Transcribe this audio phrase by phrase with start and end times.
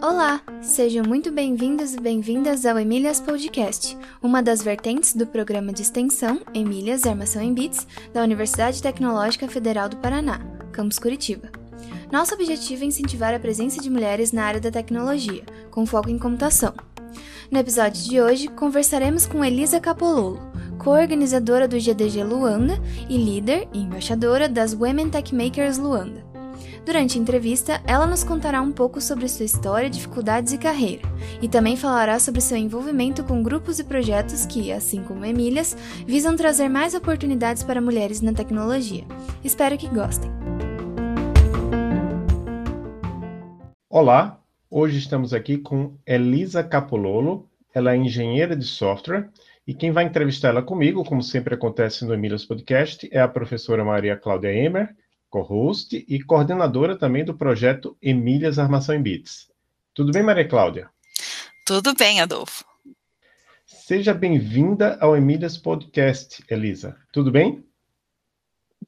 [0.00, 5.82] Olá, sejam muito bem-vindos e bem-vindas ao Emílias Podcast, uma das vertentes do programa de
[5.82, 10.40] extensão Emílias Armação em Bits da Universidade Tecnológica Federal do Paraná,
[10.72, 11.50] campus Curitiba.
[12.10, 16.18] Nosso objetivo é incentivar a presença de mulheres na área da tecnologia, com foco em
[16.18, 16.72] computação.
[17.50, 20.49] No episódio de hoje, conversaremos com Elisa Capololo,
[20.80, 26.24] co-organizadora do GDG Luanda e líder e embaixadora das Women Tech Makers Luanda.
[26.86, 31.02] Durante a entrevista, ela nos contará um pouco sobre sua história, dificuldades e carreira,
[31.42, 36.34] e também falará sobre seu envolvimento com grupos e projetos que, assim como Emílias, visam
[36.34, 39.04] trazer mais oportunidades para mulheres na tecnologia.
[39.44, 40.30] Espero que gostem.
[43.90, 44.40] Olá,
[44.70, 49.28] hoje estamos aqui com Elisa Capololo, ela é engenheira de software
[49.70, 53.84] e quem vai entrevistar ela comigo, como sempre acontece no Emílias Podcast, é a professora
[53.84, 54.96] Maria Cláudia Emer,
[55.28, 59.48] co-host e coordenadora também do projeto Emílias Armação em Bits.
[59.94, 60.90] Tudo bem, Maria Cláudia?
[61.64, 62.64] Tudo bem, Adolfo.
[63.64, 66.96] Seja bem-vinda ao Emílias Podcast, Elisa.
[67.12, 67.64] Tudo bem?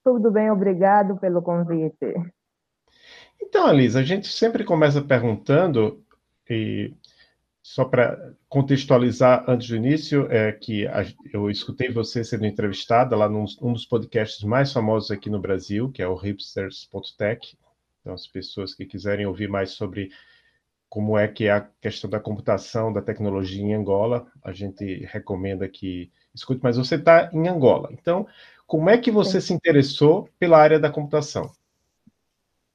[0.02, 2.12] Tudo bem, obrigado pelo convite.
[3.40, 6.02] Então, Elisa, a gente sempre começa perguntando,
[6.50, 6.92] e
[7.62, 13.28] só para contextualizar antes do início, é que a, eu escutei você sendo entrevistada lá
[13.28, 17.56] num um dos podcasts mais famosos aqui no Brasil, que é o hipsters.tech.
[18.00, 20.10] Então, as pessoas que quiserem ouvir mais sobre
[20.88, 25.68] como é que é a questão da computação, da tecnologia em Angola, a gente recomenda
[25.68, 26.60] que escute.
[26.62, 28.26] Mas você está em Angola, então
[28.66, 31.52] como é que você se interessou pela área da computação?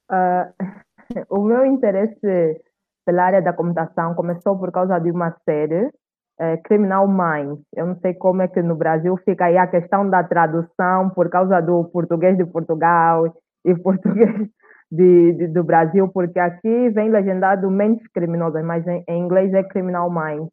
[0.09, 0.73] Uh,
[1.29, 2.61] o meu interesse
[3.07, 5.89] pela área da computação começou por causa de uma série,
[6.37, 7.63] é, Criminal Minds.
[7.73, 11.29] Eu não sei como é que no Brasil fica aí a questão da tradução por
[11.29, 13.33] causa do português de Portugal
[13.65, 14.49] e português
[14.91, 19.63] de, de, do Brasil, porque aqui vem legendado Mentes Criminosas, mas em, em inglês é
[19.63, 20.49] Criminal Minds.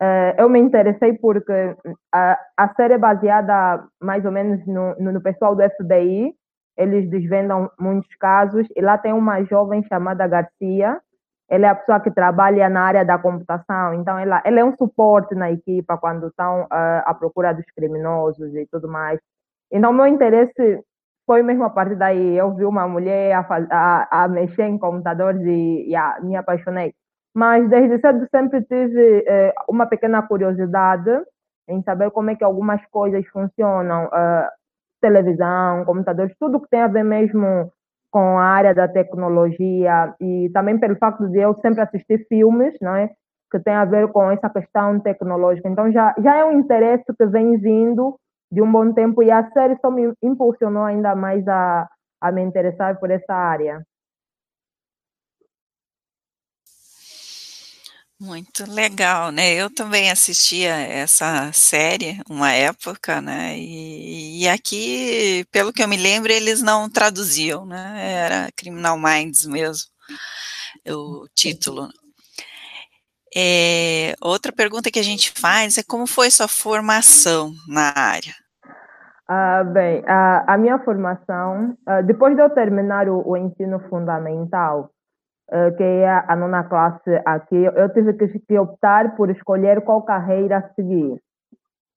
[0.00, 1.76] É, eu me interessei porque
[2.14, 6.32] a, a série é baseada mais ou menos no, no, no pessoal do FBI,
[6.78, 10.98] eles desvendam muitos casos, e lá tem uma jovem chamada Garcia,
[11.50, 14.76] ela é a pessoa que trabalha na área da computação, então ela, ela é um
[14.76, 19.18] suporte na equipa quando estão uh, à procura dos criminosos e tudo mais.
[19.72, 20.80] Então, meu interesse
[21.26, 22.36] foi mesmo a partir daí.
[22.36, 26.94] Eu vi uma mulher a, a, a mexer em computadores e, e a, me apaixonei.
[27.34, 31.10] Mas desde cedo sempre tive uh, uma pequena curiosidade
[31.68, 34.06] em saber como é que algumas coisas funcionam.
[34.06, 34.48] Uh,
[35.00, 37.72] televisão, computadores, tudo que tem a ver mesmo
[38.10, 42.94] com a área da tecnologia e também pelo facto de eu sempre assistir filmes, não
[42.94, 43.10] é?
[43.50, 45.68] Que tem a ver com essa questão tecnológica.
[45.68, 48.16] Então já, já é um interesse que vem vindo
[48.52, 51.88] de um bom tempo e a série só me impulsionou ainda mais a,
[52.20, 53.80] a me interessar por essa área.
[58.20, 59.54] Muito legal, né?
[59.54, 63.56] Eu também assistia essa série uma época, né?
[63.56, 67.94] E, e, aqui, pelo que eu me lembro, eles não traduziam, né?
[67.96, 69.90] Era Criminal Minds mesmo,
[70.86, 71.88] o título.
[73.34, 78.34] É, outra pergunta que a gente faz é como foi sua formação na área?
[79.26, 84.90] Ah, bem, a, a minha formação, ah, depois de eu terminar o, o ensino fundamental,
[85.76, 91.20] que é a nona classe aqui, eu tive que optar por escolher qual carreira seguir.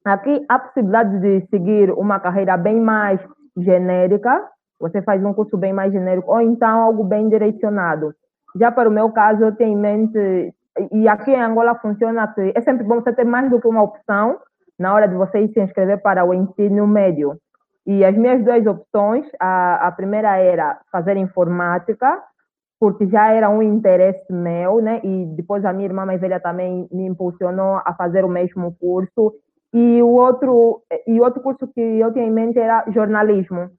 [0.03, 3.19] Aqui há possibilidade de seguir uma carreira bem mais
[3.57, 4.49] genérica,
[4.79, 8.13] você faz um curso bem mais genérico, ou então algo bem direcionado.
[8.55, 10.53] Já para o meu caso, eu tenho em mente,
[10.91, 13.83] e aqui em Angola funciona que é sempre bom você ter mais do que uma
[13.83, 14.39] opção
[14.77, 17.37] na hora de você se inscrever para o ensino médio.
[17.85, 22.21] E as minhas duas opções, a, a primeira era fazer informática,
[22.83, 24.99] porque já era um interesse meu, né?
[25.05, 29.33] E depois a minha irmã mais velha também me impulsionou a fazer o mesmo curso.
[29.73, 33.69] E o outro, e outro curso que eu tinha em mente era jornalismo,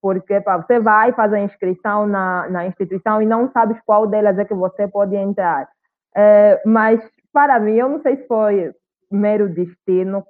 [0.00, 4.38] porque pá, você vai fazer a inscrição na, na instituição e não sabes qual delas
[4.38, 5.68] é que você pode entrar.
[6.16, 6.98] É, mas
[7.34, 8.72] para mim, eu não sei se foi
[9.10, 10.24] mero destino.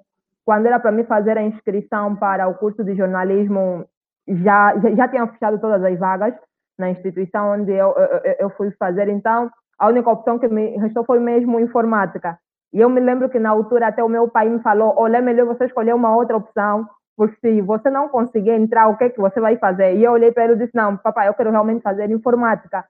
[0.45, 3.87] Quando era para mim fazer a inscrição para o curso de jornalismo,
[4.27, 6.35] já, já, já tinham fechado todas as vagas
[6.79, 9.09] na instituição onde eu, eu, eu fui fazer.
[9.09, 12.39] Então, a única opção que me restou foi mesmo informática.
[12.73, 15.21] E eu me lembro que na altura até o meu pai me falou, olha, é
[15.21, 19.11] melhor você escolher uma outra opção, porque se você não conseguir entrar, o que é
[19.11, 19.97] que você vai fazer?
[19.97, 22.85] E eu olhei para ele e disse, não, papai, eu quero realmente fazer informática.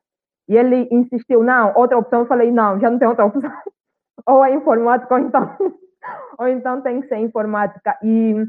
[0.49, 2.21] E ele insistiu, não, outra opção.
[2.21, 3.51] Eu falei, não, já não tem outra opção.
[4.27, 5.57] ou é informática, ou então,
[6.39, 7.97] ou então tem que ser informática.
[8.03, 8.45] E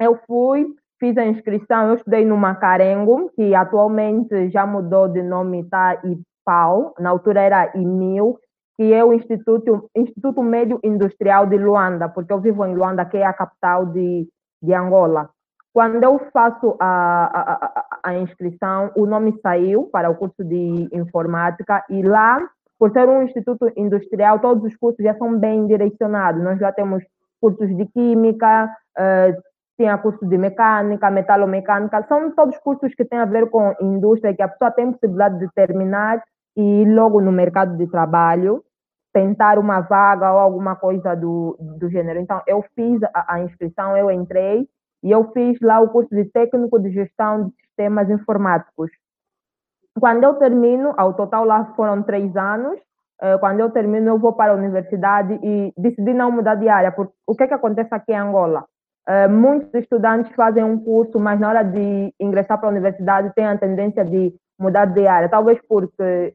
[0.00, 0.66] eu fui,
[1.02, 6.94] fiz a inscrição, eu estudei no Macarengo, que atualmente já mudou de nome, tá IPAU,
[7.00, 8.38] na altura era IMIL,
[8.76, 13.16] que é o Instituto, Instituto Médio Industrial de Luanda, porque eu vivo em Luanda, que
[13.16, 14.28] é a capital de,
[14.62, 15.28] de Angola.
[15.74, 21.84] Quando eu faço a, a, a inscrição, o nome saiu para o curso de informática
[21.90, 22.48] e lá,
[22.78, 26.40] por ser um instituto industrial, todos os cursos já são bem direcionados.
[26.44, 27.02] Nós já temos
[27.40, 29.51] cursos de química, uh,
[29.82, 34.42] tinha curso de mecânica, metalomecânica, são todos cursos que têm a ver com indústria, que
[34.42, 36.22] a pessoa tem possibilidade de terminar
[36.56, 38.62] e ir logo no mercado de trabalho,
[39.12, 42.20] tentar uma vaga ou alguma coisa do, do gênero.
[42.20, 44.68] Então, eu fiz a, a inscrição, eu entrei
[45.02, 48.90] e eu fiz lá o curso de técnico de gestão de sistemas informáticos.
[49.98, 52.78] Quando eu termino, ao total lá foram três anos,
[53.20, 56.92] eh, quando eu termino eu vou para a universidade e decidi não mudar de área,
[56.92, 58.64] porque o que, é que acontece aqui em Angola?
[59.08, 63.46] Eh, muitos estudantes fazem um curso, mas na hora de ingressar para a universidade têm
[63.46, 66.34] a tendência de mudar de área, talvez porque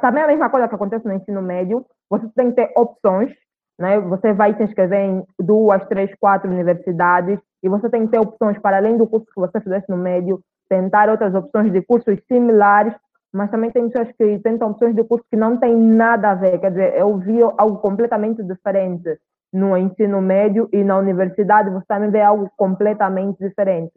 [0.00, 3.32] também a mesma coisa que acontece no ensino médio, você tem que ter opções,
[3.78, 4.00] né?
[4.00, 8.58] Você vai se inscrever em duas, três, quatro universidades e você tem que ter opções
[8.58, 12.94] para além do curso que você fizesse no médio, tentar outras opções de cursos similares,
[13.32, 16.58] mas também tem pessoas que tentam opções de curso que não têm nada a ver,
[16.58, 19.18] quer dizer, eu vi algo completamente diferente
[19.52, 23.92] no ensino médio e na universidade você também vê algo completamente diferente.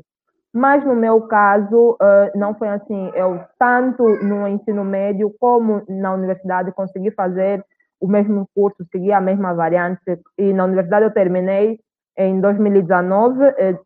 [0.54, 1.98] Mas no meu caso,
[2.34, 3.12] não foi assim.
[3.14, 7.62] Eu, tanto no ensino médio como na universidade, consegui fazer
[8.00, 10.02] o mesmo curso, segui a mesma variante.
[10.38, 11.80] E na universidade eu terminei
[12.18, 13.44] em 2019.
[13.58, 13.78] Eh,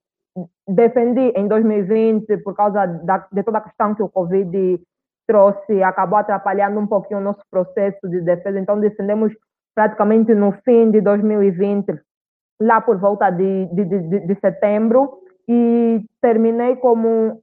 [0.68, 4.80] defendi em 2020 por causa da, de toda a questão que o Covid
[5.28, 8.60] trouxe, acabou atrapalhando um pouquinho o nosso processo de defesa.
[8.60, 9.34] Então, defendemos
[9.80, 11.98] praticamente no fim de 2020,
[12.62, 17.42] lá por volta de, de, de, de setembro e terminei como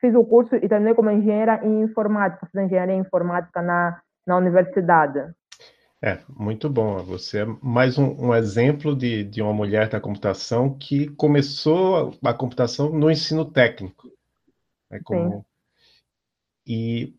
[0.00, 5.20] fiz o curso e terminei como engenheira em informática, fiz engenharia informática na, na universidade.
[6.00, 6.96] É, muito bom.
[7.04, 12.30] Você é mais um, um, exemplo de, de uma mulher da computação que começou a,
[12.30, 14.10] a computação no ensino técnico.
[14.90, 15.30] É como...
[15.30, 15.44] Sim.
[16.66, 17.14] E,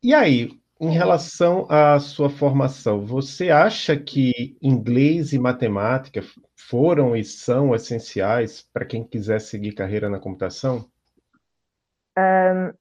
[0.00, 6.22] e aí, em relação à sua formação, você acha que inglês e matemática
[6.56, 10.86] foram e são essenciais para quem quiser seguir carreira na computação?
[12.18, 12.72] Um,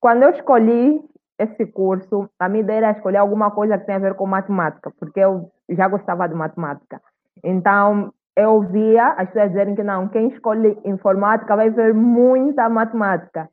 [0.00, 1.00] quando eu escolhi
[1.38, 4.90] esse curso, a minha ideia era escolher alguma coisa que tenha a ver com matemática,
[4.98, 7.00] porque eu já gostava de matemática.
[7.44, 13.48] Então, eu via as pessoas dizerem que não, quem escolhe informática vai ver muita matemática.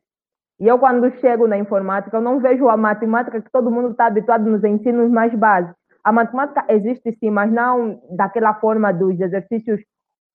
[0.60, 4.06] E eu, quando chego na informática, eu não vejo a matemática que todo mundo está
[4.06, 5.76] habituado nos ensinos mais básicos.
[6.04, 9.80] A matemática existe sim, mas não daquela forma dos exercícios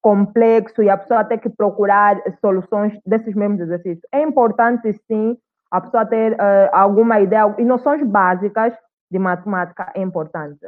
[0.01, 4.01] complexos e a pessoa ter que procurar soluções desses mesmos exercícios.
[4.12, 5.38] É importante sim
[5.71, 8.74] a pessoa ter uh, alguma ideia e noções básicas
[9.12, 10.68] de matemática é importante.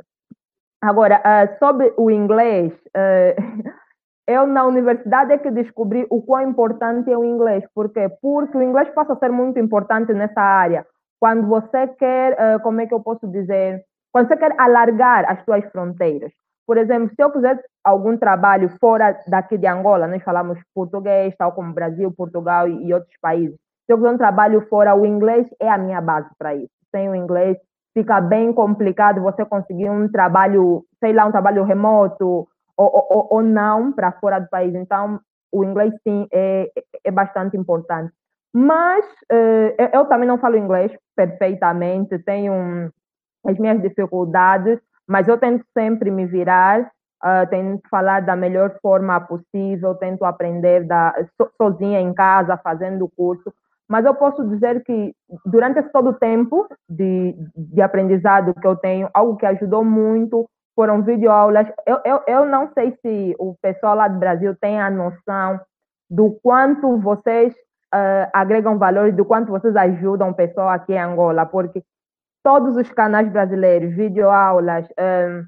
[0.81, 3.71] Agora, uh, sobre o inglês, uh,
[4.27, 7.63] eu na universidade é que descobri o quão importante é o inglês.
[7.73, 8.07] Por quê?
[8.21, 10.85] Porque o inglês passa a ser muito importante nessa área.
[11.19, 13.83] Quando você quer, uh, como é que eu posso dizer?
[14.11, 16.31] Quando você quer alargar as suas fronteiras.
[16.65, 21.51] Por exemplo, se eu fizer algum trabalho fora daqui de Angola, nós falamos português, tal
[21.51, 23.55] como Brasil, Portugal e, outros países.
[23.85, 26.71] Se eu fizer um trabalho fora, o inglês é a minha base para isso.
[26.91, 27.57] Sem o inglês,
[27.93, 32.47] fica bem complicado você conseguir um trabalho, sei lá, um trabalho remoto,
[32.77, 34.73] ou, ou, ou não para fora do país.
[34.75, 35.19] Então,
[35.51, 36.71] o inglês sim é,
[37.03, 38.11] é bastante importante.
[38.53, 42.89] Mas uh, eu também não falo inglês perfeitamente, tenho um,
[43.45, 46.81] as minhas dificuldades, mas eu tento sempre me virar,
[47.23, 53.05] uh, tento falar da melhor forma possível, tento aprender da, so, sozinha em casa, fazendo
[53.05, 53.53] o curso.
[53.87, 55.13] Mas eu posso dizer que
[55.45, 61.01] durante todo o tempo de, de aprendizado que eu tenho, algo que ajudou muito foram
[61.01, 61.67] videoaulas.
[61.85, 65.59] Eu, eu, eu não sei se o pessoal lá do Brasil tem a noção
[66.09, 67.53] do quanto vocês
[67.93, 71.83] uh, agregam valor do quanto vocês ajudam o pessoal aqui em Angola, porque
[72.43, 75.45] todos os canais brasileiros, videoaulas, um,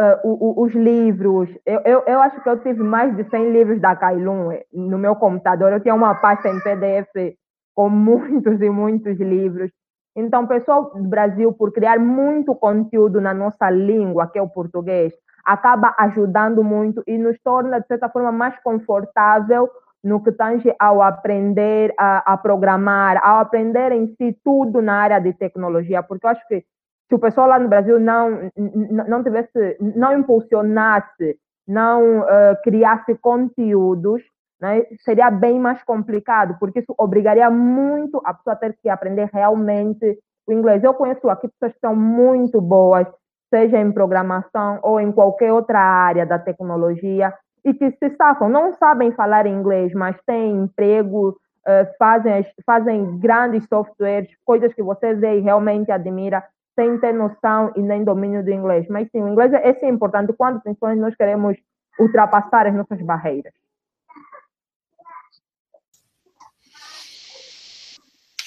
[0.00, 3.96] uh, os livros, eu, eu, eu, acho que eu tive mais de 100 livros da
[3.96, 7.36] Kailun no meu computador, eu tinha uma pasta em PDF
[7.74, 9.70] com muitos e muitos livros.
[10.16, 15.12] Então, pessoal do Brasil, por criar muito conteúdo na nossa língua, que é o português,
[15.44, 19.68] acaba ajudando muito e nos torna, de certa forma, mais confortável
[20.02, 25.20] no que tange ao aprender a, a, programar, ao aprender em si tudo na área
[25.20, 26.64] de tecnologia, porque eu acho que
[27.08, 34.22] se o pessoal lá no Brasil não não tivesse, não impulsionasse, não uh, criasse conteúdos
[34.60, 39.28] né, seria bem mais complicado, porque isso obrigaria muito a pessoa a ter que aprender
[39.32, 40.82] realmente o inglês.
[40.82, 43.06] Eu conheço aqui pessoas que são muito boas,
[43.52, 47.32] seja em programação ou em qualquer outra área da tecnologia,
[47.64, 51.36] e que se safam, não sabem falar inglês, mas têm emprego,
[51.66, 56.44] eh, fazem, fazem grandes softwares, coisas que você vê e realmente admira,
[56.76, 58.86] sem ter noção e nem domínio do inglês.
[58.88, 60.62] Mas sim, o inglês é, é importante quando
[60.96, 61.56] nós queremos
[61.98, 63.52] ultrapassar as nossas barreiras.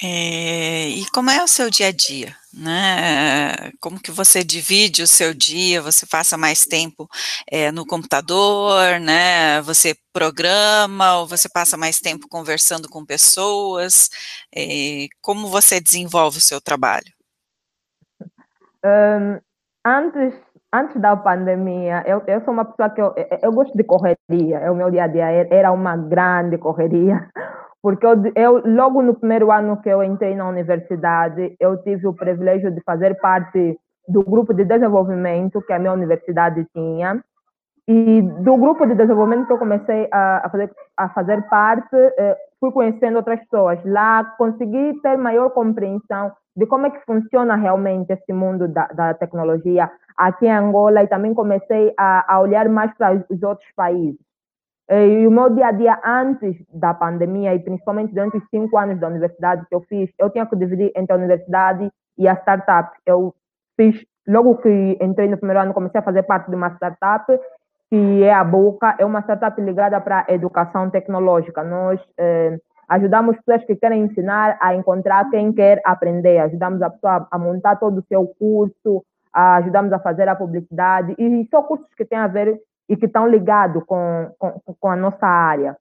[0.02, 3.70] É, e como é o seu dia a dia, né?
[3.82, 5.82] Como que você divide o seu dia?
[5.82, 7.06] Você passa mais tempo
[7.52, 9.62] é, no computador, né?
[9.64, 14.10] Você programa ou você passa mais tempo conversando com pessoas?
[14.56, 17.12] É, como você desenvolve o seu trabalho?
[18.86, 19.38] Um,
[19.86, 20.34] antes,
[20.74, 24.60] antes da pandemia, eu, eu sou uma pessoa que eu, eu gosto de correria.
[24.60, 27.30] É o meu dia a dia era uma grande correria
[27.82, 32.14] porque eu, eu, logo no primeiro ano que eu entrei na universidade, eu tive o
[32.14, 37.24] privilégio de fazer parte do grupo de desenvolvimento que a minha universidade tinha.
[37.88, 42.38] E do grupo de desenvolvimento que eu comecei a, a fazer, a fazer parte, eh,
[42.60, 43.80] fui conhecendo outras pessoas.
[43.84, 49.14] Lá consegui ter maior compreensão de como é que funciona realmente esse mundo da, da
[49.14, 54.29] tecnologia aqui em Angola e também comecei a, a olhar mais para os outros países.
[54.90, 59.00] E o meu dia a dia antes da pandemia e principalmente durante os cinco anos
[59.00, 62.98] da universidade que eu fiz, eu tinha que dividir entre a universidade e a startup.
[63.06, 63.36] Eu
[63.78, 67.26] fiz, logo que entrei no primeiro ano, comecei a fazer parte de uma startup
[67.90, 71.64] que é a Boca, é uma startup ligada para a educação tecnológica.
[71.64, 77.28] Nós eh, ajudamos pessoas que querem ensinar a encontrar quem quer aprender, ajudamos a pessoa
[77.30, 79.04] a montar todo o seu curso,
[79.34, 83.28] ajudamos a fazer a publicidade, e são cursos que têm a ver e que estão
[83.28, 85.78] ligados com, com, com, a nossa área.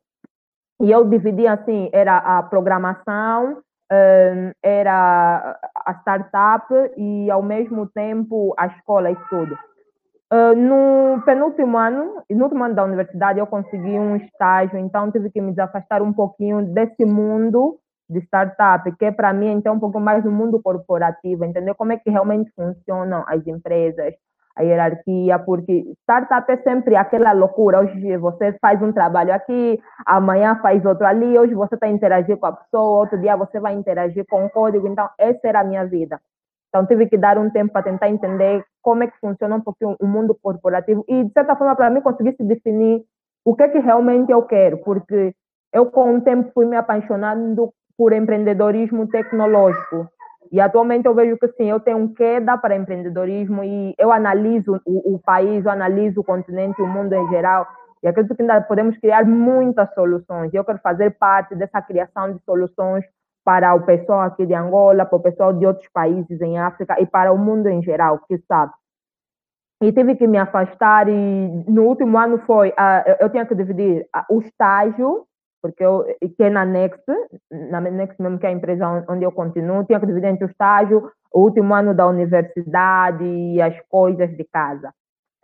[0.80, 8.54] E eu dividi assim, era a programação, hum, era a startup e ao mesmo tempo
[8.56, 9.58] a escola e tudo.
[10.30, 15.30] Uh, no penúltimo ano, no último ano da universidade, eu consegui um estágio, então tive
[15.30, 17.78] que me desafastar um pouquinho desse mundo
[18.10, 21.92] de startup, que é para mim então um pouco mais do mundo corporativo, entender como
[21.92, 24.14] é que realmente funcionam as empresas,
[24.58, 27.80] a hierarquia, porque startup é sempre aquela loucura.
[27.80, 32.46] Hoje você faz um trabalho aqui, amanhã faz outro ali, hoje você está interagindo com
[32.46, 34.88] a pessoa, outro dia você vai interagir com o código.
[34.88, 36.20] Então, essa era a minha vida.
[36.68, 39.96] Então, tive que dar um tempo para tentar entender como é que funciona um pouquinho
[40.00, 43.04] o mundo corporativo e, de certa forma, para mim, conseguir se definir
[43.44, 45.32] o que é que realmente eu quero, porque
[45.72, 50.08] eu, com o tempo, fui me apaixonando por empreendedorismo tecnológico.
[50.50, 55.14] E atualmente eu vejo que sim, eu tenho queda para empreendedorismo e eu analiso o,
[55.14, 57.66] o país, eu analiso o continente, o mundo em geral.
[58.02, 60.52] E acredito que ainda podemos criar muitas soluções.
[60.54, 63.04] Eu quero fazer parte dessa criação de soluções
[63.44, 67.06] para o pessoal aqui de Angola, para o pessoal de outros países em África e
[67.06, 68.72] para o mundo em geral, que sabe.
[69.82, 74.02] E tive que me afastar e no último ano foi, uh, eu tinha que dividir
[74.14, 75.24] uh, o estágio
[75.62, 76.04] porque eu,
[76.36, 77.04] que é na Next,
[77.50, 80.50] na Next mesmo, que é a empresa onde eu continuo, tinha que dividir entre o
[80.50, 84.92] estágio, o último ano da universidade e as coisas de casa.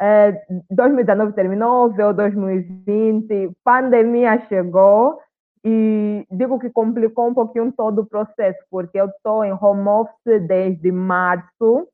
[0.01, 5.21] É, 2019 terminou, veio 2020, pandemia chegou
[5.65, 10.47] e digo que complicou um pouquinho todo o processo, porque eu estou em home office
[10.47, 11.89] desde março,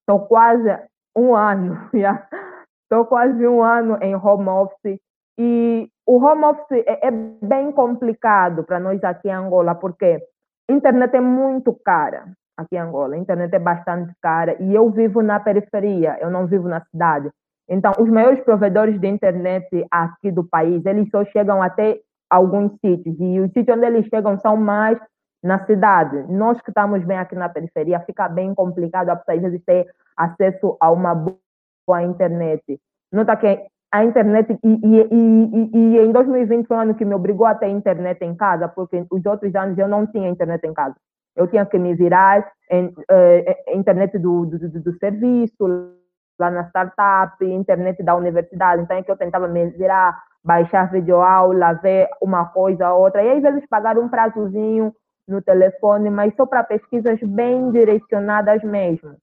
[0.00, 0.68] estou quase
[1.16, 1.78] um ano,
[2.82, 5.00] estou quase um ano em home office
[5.38, 10.22] e o home office é, é bem complicado para nós aqui em Angola, porque
[10.68, 13.14] a internet é muito cara aqui em Angola.
[13.14, 17.30] A internet é bastante cara e eu vivo na periferia, eu não vivo na cidade.
[17.68, 23.16] Então, os maiores provedores de internet aqui do país, eles só chegam até alguns sítios
[23.18, 24.98] e os sítios onde eles chegam são mais
[25.42, 26.24] na cidade.
[26.28, 30.90] Nós que estamos bem aqui na periferia, fica bem complicado a pessoa ter acesso a
[30.90, 32.80] uma boa internet.
[33.12, 37.14] Nota que a internet, e, e, e, e, em 2020 foi um ano que me
[37.14, 40.74] obrigou a ter internet em casa, porque os outros anos eu não tinha internet em
[40.74, 40.96] casa.
[41.36, 45.92] Eu tinha que me virar em uh, internet do, do, do, do, serviço,
[46.40, 48.82] lá na startup, internet da universidade.
[48.82, 53.30] Então é que eu tentava me virar, baixar videoaula, ver uma coisa ou outra, e
[53.30, 54.92] às vezes pagar um prazozinho
[55.28, 59.14] no telefone, mas só para pesquisas bem direcionadas mesmo.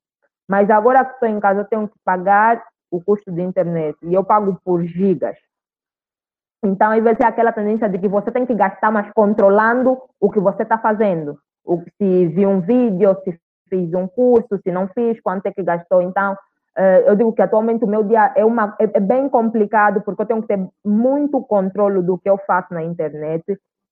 [0.48, 4.14] Mas agora que estou em casa, eu tenho que pagar o custo de internet e
[4.14, 5.38] eu pago por gigas.
[6.64, 10.30] Então, às vezes é aquela tendência de que você tem que gastar, mas controlando o
[10.30, 11.40] que você está fazendo.
[11.66, 15.64] O, se viu um vídeo, se fiz um curso, se não fiz, quanto é que
[15.64, 16.02] gastou.
[16.02, 16.38] Então,
[16.78, 20.22] Uh, eu digo que atualmente o meu dia é, uma, é, é, bem complicado porque
[20.22, 23.44] eu tenho que ter muito controle do que eu faço na internet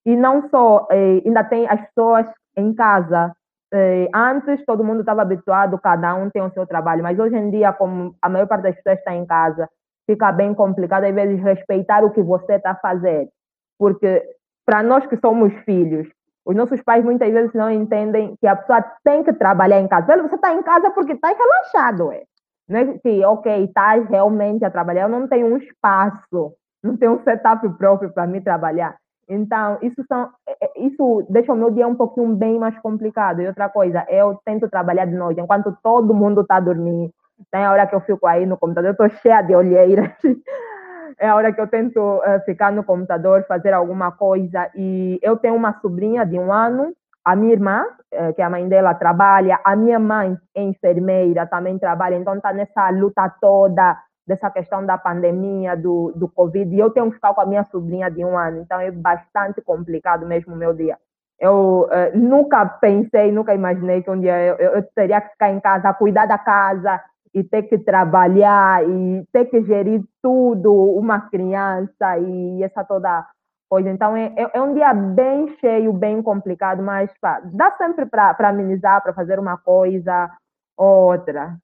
[0.06, 2.26] e não só, eh, ainda tem as pessoas
[2.56, 3.36] em casa.
[3.72, 7.52] Eh, antes todo mundo estava habituado, cada um tem o seu trabalho, mas hoje em
[7.52, 9.70] dia, como a maior parte das pessoas está em casa,
[10.10, 13.30] fica bem complicado às vezes respeitar o que você está fazendo.
[13.78, 14.24] Porque
[14.66, 16.08] para nós que somos filhos,
[16.46, 20.18] os nossos pais muitas vezes não entendem que a pessoa tem que trabalhar em casa.
[20.18, 22.24] Você está em casa porque está relaxado, é.
[22.68, 27.14] Não é que, ok, está realmente a trabalhar, eu não tenho um espaço, não tenho
[27.14, 28.96] um setup próprio para me trabalhar.
[29.30, 33.42] Então, isso, são, é, é, isso deixa o meu dia um pouquinho bem mais complicado.
[33.42, 37.14] E outra coisa, eu tento trabalhar de noite, enquanto todo mundo está dormindo.
[37.52, 40.12] Tem a hora que eu fico aí no computador, eu estou cheia de olheiras.
[41.20, 44.70] é a hora que eu tento uh, ficar no computador, fazer alguma coisa.
[44.76, 46.94] E eu tenho uma sobrinha de um ano,
[47.24, 51.78] a minha irmã, uh, que a mãe dela trabalha, a minha mãe é enfermeira, também
[51.78, 53.96] trabalha, então está nessa luta toda
[54.30, 57.64] dessa questão da pandemia, do, do Covid, e eu tenho que ficar com a minha
[57.64, 61.00] sobrinha de um ano, então é bastante complicado mesmo o meu dia.
[61.40, 65.60] Eu uh, nunca pensei, nunca imaginei que um dia eu, eu, teria que ficar em
[65.60, 67.02] casa, cuidar da casa
[67.34, 73.26] e ter que trabalhar e ter que gerir tudo, uma criança e essa toda
[73.68, 73.90] coisa.
[73.90, 78.36] Então é, é, é um dia bem cheio, bem complicado, mas pá, dá sempre para
[78.48, 80.30] amenizar, para fazer uma coisa
[80.78, 81.58] outra.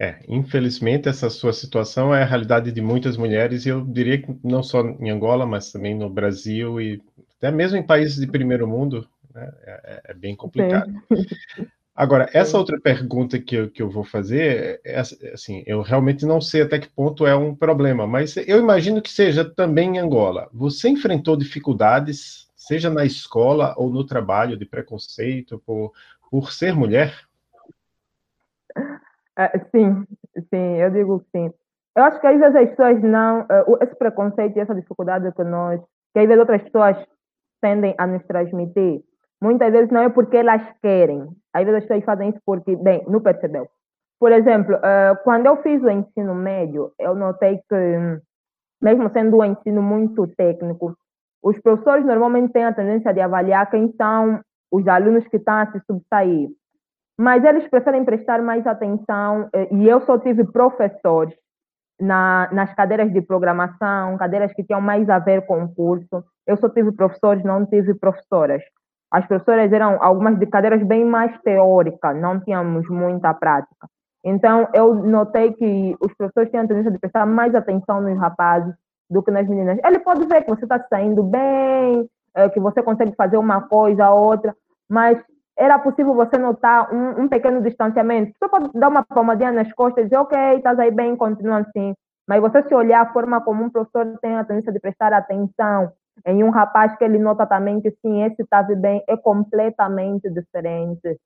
[0.00, 4.32] É, infelizmente essa sua situação é a realidade de muitas mulheres e eu diria que
[4.44, 7.02] não só em Angola, mas também no Brasil e
[7.36, 10.92] até mesmo em países de primeiro mundo, né, é, é, bem complicado.
[11.94, 16.24] Agora, essa outra pergunta que eu, que eu vou fazer, é, é, assim, eu realmente
[16.24, 19.98] não sei até que ponto é um problema, mas eu imagino que seja também em
[19.98, 20.48] Angola.
[20.52, 25.92] Você enfrentou dificuldades, seja na escola ou no trabalho, de preconceito por,
[26.30, 27.12] por ser mulher?
[29.38, 30.04] Uh, sim,
[30.52, 31.52] sim, eu digo sim.
[31.96, 35.44] Eu acho que às vezes as pessoas não, uh, esse preconceito e essa dificuldade que
[35.44, 35.80] nós,
[36.12, 36.96] que às vezes outras pessoas
[37.60, 39.00] tendem a nos transmitir,
[39.40, 41.28] muitas vezes não é porque elas querem.
[41.52, 43.68] Às vezes as pessoas fazem isso porque, bem, não percebeu.
[44.18, 48.20] Por exemplo, uh, quando eu fiz o ensino médio, eu notei que,
[48.82, 50.96] mesmo sendo um ensino muito técnico,
[51.40, 54.40] os professores normalmente têm a tendência de avaliar quem são
[54.72, 56.48] os alunos que estão a se subsair
[57.18, 61.34] mas eles preferem prestar mais atenção, eh, e eu só tive professores
[62.00, 66.24] na, nas cadeiras de programação, cadeiras que tinham mais a ver com o curso.
[66.46, 68.62] Eu só tive professores, não tive professoras.
[69.10, 73.88] As professoras eram algumas de cadeiras bem mais teóricas, não tínhamos muita prática.
[74.24, 78.72] Então, eu notei que os professores tinham a tendência de prestar mais atenção nos rapazes
[79.10, 79.78] do que nas meninas.
[79.84, 84.10] Ele pode ver que você está saindo bem, eh, que você consegue fazer uma coisa
[84.10, 84.54] ou outra,
[84.88, 85.18] mas
[85.58, 88.32] era possível você notar um, um, pequeno distanciamento.
[88.38, 91.94] Você pode dar uma palmadinha nas costas e dizer, ok, estás aí bem, continua assim.
[92.28, 95.90] Mas você se olhar a forma como um professor tem a tendência de prestar atenção
[96.26, 101.18] em um rapaz que ele nota também que sim, esse está bem, é completamente diferente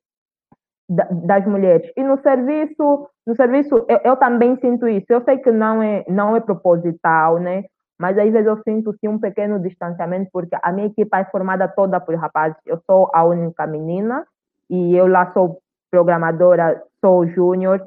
[0.88, 1.90] das mulheres.
[1.96, 5.06] E no serviço, no serviço eu, eu, também sinto isso.
[5.08, 7.64] Eu sei que não é, não é proposital, né?
[8.02, 11.68] Mas às vezes eu sinto sim um pequeno distanciamento, porque a minha equipa é formada
[11.68, 12.56] toda por rapazes.
[12.66, 14.26] Eu sou a única menina
[14.68, 17.80] e eu lá sou programadora, sou júnior.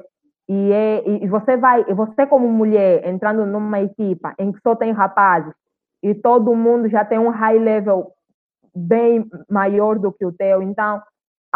[0.48, 4.90] E, é, e você vai, você como mulher entrando numa equipa em que só tem
[4.90, 5.52] rapazes
[6.02, 8.10] e todo mundo já tem um high level
[8.74, 11.02] bem maior do que o teu, então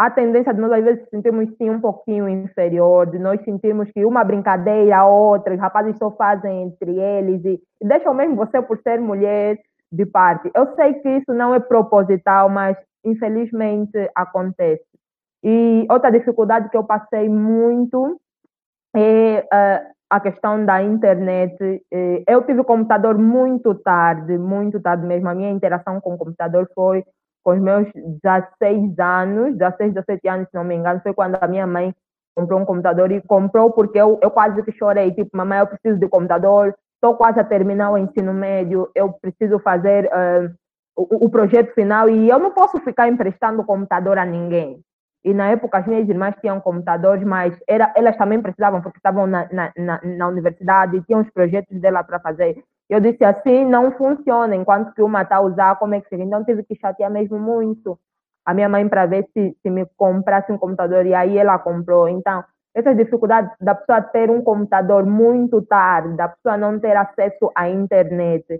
[0.05, 4.03] a tendência de nós às vezes sentirmos sim um pouquinho inferior, de nós sentirmos que
[4.03, 8.79] uma brincadeira, a outra, os rapazes só fazem entre eles e, deixam mesmo você por
[8.79, 9.59] ser mulher
[9.91, 10.49] de parte.
[10.55, 14.83] Eu sei que isso não é proposital, mas infelizmente acontece.
[15.43, 18.19] E outra dificuldade que eu passei muito
[18.95, 21.55] é uh, a questão da internet.
[21.93, 25.29] Uh, eu tive o computador muito tarde, muito tarde mesmo.
[25.29, 27.03] A minha interação com o computador foi
[27.43, 27.87] com os meus
[28.23, 31.93] 16 anos, 16, 17 anos, se não me engano, foi quando a minha mãe
[32.35, 35.99] comprou um computador e comprou porque eu, eu quase que chorei, tipo, mamãe, eu preciso
[35.99, 40.53] de computador, estou quase a terminar o ensino médio, eu preciso fazer uh,
[40.95, 44.79] o, o, projeto final e eu não posso ficar emprestando computador a ninguém.
[45.23, 49.27] E na época as minhas irmãs tinham computadores, mas era, elas também precisavam porque estavam
[49.27, 52.63] na, na, na, na universidade, tinham os projetos dela para fazer.
[52.91, 56.21] Eu disse assim, não funciona, enquanto que uma está a usar, como é que fica?
[56.21, 57.97] Então tive que chatear mesmo muito
[58.45, 62.09] a minha mãe para ver se, se me comprasse um computador e aí ela comprou.
[62.09, 62.43] Então,
[62.75, 67.69] essas dificuldades da pessoa ter um computador muito tarde, da pessoa não ter acesso à
[67.69, 68.59] internet,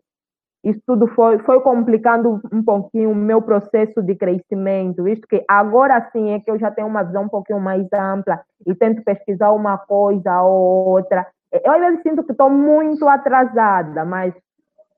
[0.64, 6.10] isso tudo foi, foi complicando um pouquinho o meu processo de crescimento, visto que agora
[6.14, 9.52] sim é que eu já tenho uma visão um pouquinho mais ampla e tento pesquisar
[9.52, 11.28] uma coisa ou outra.
[11.52, 14.34] Eu às vezes sinto que estou muito atrasada, mas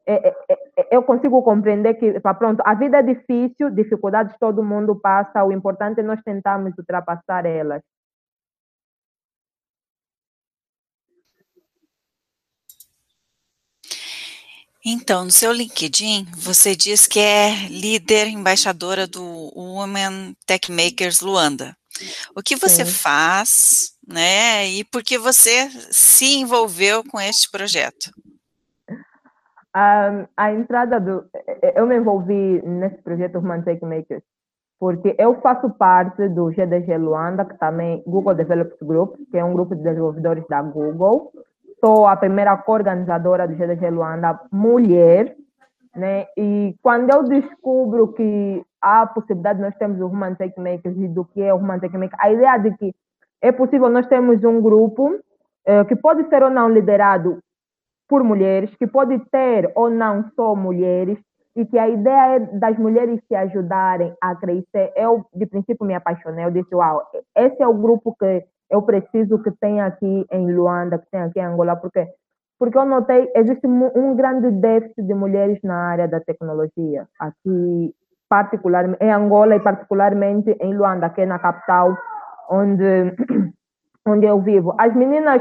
[0.05, 0.35] é, é,
[0.77, 5.51] é, eu consigo compreender que, pronto, a vida é difícil, dificuldades todo mundo passa, o
[5.51, 7.81] importante é nós tentarmos ultrapassar elas.
[14.85, 19.23] Então, no seu LinkedIn, você diz que é líder embaixadora do
[19.55, 21.73] Women Tech Makers Luanda.
[22.35, 22.91] O que você Sim.
[22.91, 24.67] faz, né?
[24.67, 28.11] E por que você se envolveu com este projeto?
[29.73, 31.25] A, a entrada do.
[31.75, 34.23] Eu me envolvi nesse projeto Women Tech Makers
[34.79, 39.53] porque eu faço parte do GDG Luanda, que também Google Developers Group, que é um
[39.53, 41.31] grupo de desenvolvedores da Google
[41.83, 45.35] sou a primeira co-organizadora do GDG Luanda mulher,
[45.93, 46.27] né?
[46.37, 51.07] E quando eu descubro que há possibilidade de nós termos o Human Tech Makers e
[51.07, 52.93] do que é o Human Tech Makers, a ideia de que
[53.41, 55.19] é possível nós termos um grupo
[55.65, 57.39] eh, que pode ser ou não liderado
[58.07, 61.17] por mulheres, que pode ter ou não só mulheres,
[61.55, 64.91] e que a ideia é das mulheres se ajudarem a crescer.
[64.95, 66.45] Eu, de princípio, me apaixonei.
[66.45, 67.03] Eu disse, uau,
[67.35, 71.39] esse é o grupo que eu preciso que tenha aqui em Luanda, que tenha aqui
[71.39, 72.07] em Angola, porque
[72.59, 77.93] porque eu notei existe um grande déficit de mulheres na área da tecnologia aqui
[78.33, 81.95] particularmente em Angola e particularmente em Luanda, que é na capital
[82.49, 83.13] onde
[84.07, 84.73] onde eu vivo.
[84.79, 85.39] As meninas,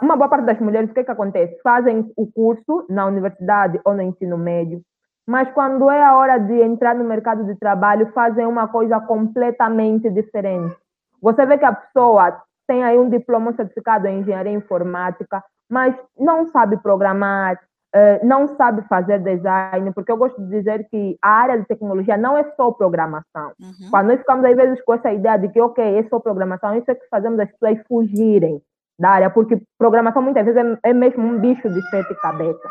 [0.00, 1.60] uma boa parte das mulheres, o que que acontece?
[1.60, 4.80] Fazem o curso na universidade ou no ensino médio,
[5.26, 10.08] mas quando é a hora de entrar no mercado de trabalho, fazem uma coisa completamente
[10.08, 10.76] diferente.
[11.20, 16.46] Você vê que a pessoa tem aí um diploma certificado em engenharia informática, mas não
[16.46, 17.58] sabe programar,
[17.94, 22.16] eh, não sabe fazer design, porque eu gosto de dizer que a área de tecnologia
[22.16, 23.52] não é só programação.
[23.60, 23.88] Uhum.
[23.88, 26.90] Quando nós ficamos, às vezes, com essa ideia de que, ok, é só programação, isso
[26.90, 28.60] é que fazemos as pessoas fugirem
[28.98, 32.70] da área, porque programação muitas vezes é, é mesmo um bicho de sete cabeças.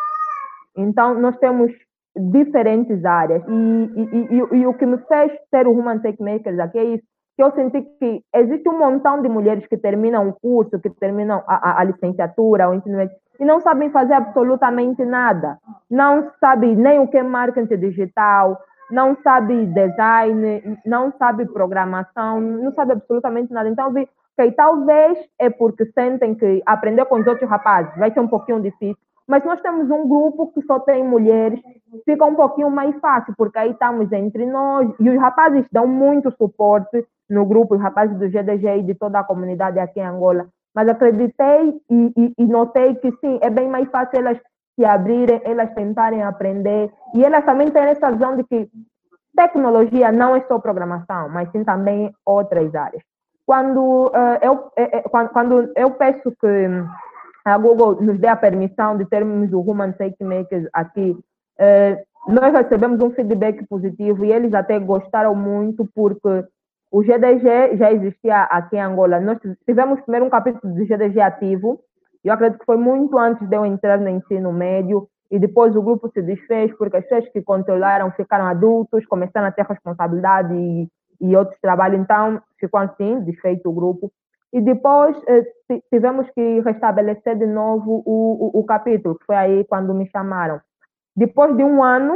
[0.75, 1.71] Então, nós temos
[2.15, 3.43] diferentes áreas.
[3.47, 6.83] E, e, e, e, o que me fez ter o Human Tech Makers aqui é
[6.83, 7.03] isso
[7.35, 11.43] que eu senti que existe um montão de mulheres que terminam o curso, que terminam
[11.47, 15.57] a, a, a licenciatura, o ensino médio, e não sabem fazer absolutamente nada.
[15.89, 18.59] Não sabem nem o que é marketing digital,
[18.91, 23.69] não sabe design, não sabe programação, não sabe absolutamente nada.
[23.69, 28.19] Então, vi que talvez é porque sentem que aprender com os outros rapazes vai ser
[28.19, 31.59] um pouquinho difícil, mas nós temos um grupo que só tem mulheres,
[32.03, 36.31] fica um pouquinho mais fácil, porque aí estamos entre nós, e os rapazes dão muito
[36.31, 40.47] suporte no grupo, os rapazes do GDG e de toda a comunidade aqui em Angola.
[40.75, 44.37] Mas acreditei e, e, e notei que sim, é bem mais fácil elas
[44.75, 48.67] se abrirem, elas tentarem aprender, e elas também têm essa visão de que
[49.35, 53.03] tecnologia não é só programação, mas sim também outras áreas.
[53.45, 56.67] Quando, uh, eu, uh, quando, quando eu peço que
[57.45, 62.53] a Google nos dê a permissão de termos o Human Safety Makers aqui, uh, nós
[62.53, 66.45] recebemos um feedback positivo e eles até gostaram muito porque
[66.93, 69.19] o GDG já existia aqui em Angola.
[69.19, 71.79] Nós tivemos primeiro um capítulo de GDG ativo,
[72.23, 75.81] eu acredito que foi muito antes de eu entrar no ensino médio, e depois o
[75.81, 80.87] grupo se desfez porque as pessoas que controlaram ficaram adultos, começaram a ter responsabilidade e,
[81.19, 84.11] e outros trabalhos, então ficou assim, desfeito o grupo.
[84.53, 89.95] E depois eh, tivemos que restabelecer de novo o, o, o capítulo, foi aí quando
[89.95, 90.61] me chamaram.
[91.15, 92.13] Depois de um ano,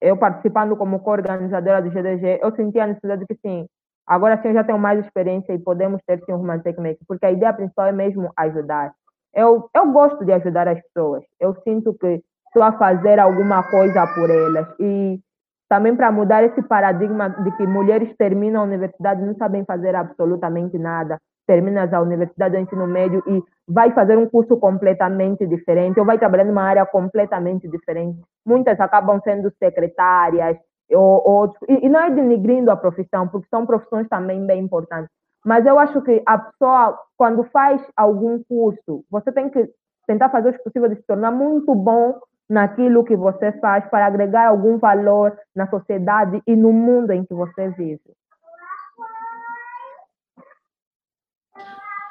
[0.00, 3.66] eu participando como co-organizadora do GDG, eu senti a necessidade de que, sim,
[4.10, 7.24] Agora sim eu já tenho mais experiência e podemos ter sim um Human Technique, porque
[7.26, 8.92] a ideia principal é mesmo ajudar.
[9.32, 11.22] Eu, eu gosto de ajudar as pessoas.
[11.38, 14.66] Eu sinto que estou a fazer alguma coisa por elas.
[14.80, 15.20] E
[15.68, 19.94] também para mudar esse paradigma de que mulheres terminam a universidade e não sabem fazer
[19.94, 21.16] absolutamente nada.
[21.46, 26.18] Terminas a universidade do ensino médio e vai fazer um curso completamente diferente ou vai
[26.18, 28.18] trabalhar numa área completamente diferente.
[28.44, 30.56] Muitas acabam sendo secretárias,
[30.92, 35.10] ou, ou, e, e não é denigrindo a profissão, porque são profissões também bem importantes.
[35.44, 39.68] Mas eu acho que a pessoa, quando faz algum curso, você tem que
[40.06, 44.48] tentar fazer o possível de se tornar muito bom naquilo que você faz para agregar
[44.48, 48.00] algum valor na sociedade e no mundo em que você vive.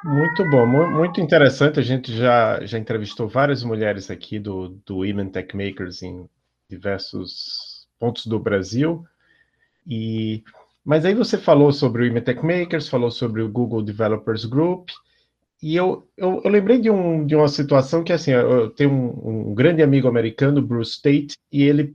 [0.02, 1.78] Muito bom, muito interessante.
[1.78, 6.26] A gente já, já entrevistou várias mulheres aqui do, do Women Tech Makers em
[6.70, 7.69] diversos
[8.00, 9.04] pontos do Brasil.
[9.86, 10.42] E
[10.84, 14.88] mas aí você falou sobre o Imetech Makers, falou sobre o Google Developers Group,
[15.62, 19.50] e eu, eu, eu, lembrei de, um, de uma situação que, assim, eu tenho um,
[19.50, 21.94] um grande amigo americano, Bruce Tate, e ele,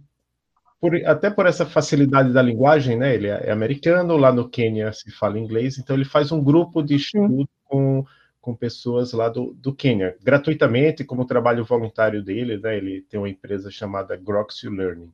[0.79, 4.93] por, até por essa facilidade da linguagem, né, ele é, é americano, lá no Quênia
[4.93, 8.05] se fala inglês, então ele faz um grupo de estudo com,
[8.39, 13.29] com pessoas lá do, do Quênia, gratuitamente, como trabalho voluntário dele, né, ele tem uma
[13.29, 15.11] empresa chamada Groxy Learning.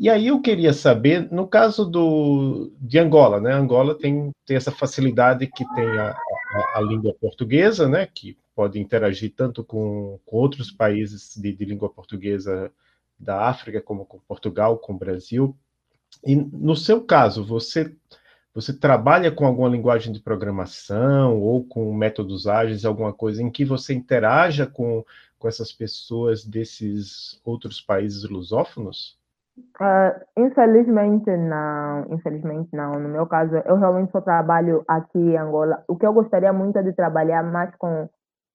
[0.00, 3.52] E aí eu queria saber, no caso do, de Angola, né?
[3.52, 8.06] Angola tem, tem essa facilidade que tem a, a, a língua portuguesa, né?
[8.06, 12.72] Que pode interagir tanto com, com outros países de, de, língua portuguesa
[13.18, 15.54] da África, como com Portugal, com o Brasil.
[16.24, 17.94] E no seu caso, você
[18.54, 23.66] você trabalha com alguma linguagem de programação ou com métodos ágeis, alguma coisa em que
[23.66, 25.04] você interaja com,
[25.38, 29.19] com essas pessoas desses outros países lusófonos?
[29.80, 32.98] Uh, infelizmente não, infelizmente não.
[32.98, 35.82] No meu caso, eu realmente só trabalho aqui em Angola.
[35.88, 38.08] O que eu gostaria muito é de trabalhar mais com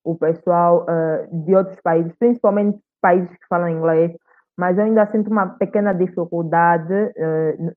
[0.04, 4.12] o pessoal uh, de outros países, principalmente países que falam inglês,
[4.58, 7.74] mas eu ainda sinto uma pequena dificuldade uh,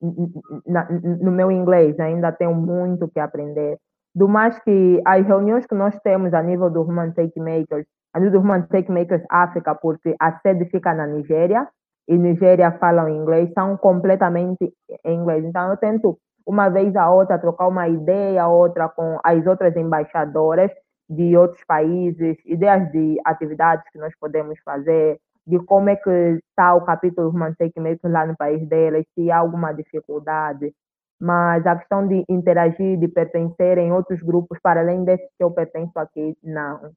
[1.21, 3.77] no meu inglês, ainda tenho muito que aprender.
[4.15, 8.19] Do mais que as reuniões que nós temos a nível do Human Take Makers, a
[8.19, 11.67] nível do Human Take Makers África, porque a sede fica na Nigéria,
[12.09, 14.73] e Nigéria falam inglês, são completamente
[15.05, 15.45] em inglês.
[15.45, 20.71] Então, eu tento, uma vez a outra, trocar uma ideia, outra com as outras embaixadoras
[21.07, 26.73] de outros países, ideias de atividades que nós podemos fazer, de como é que está
[26.73, 30.73] o capítulo Take lá no país delas, se há alguma dificuldade.
[31.21, 35.51] Mas a questão de interagir, de pertencer em outros grupos, para além desse que eu
[35.51, 36.91] pertenço aqui, não.